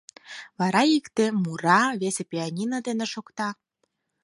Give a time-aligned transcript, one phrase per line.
[0.59, 3.49] Вара икте мура, весе пианино дене шокта.